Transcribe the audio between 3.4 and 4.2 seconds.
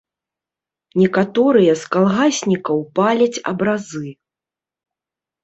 абразы.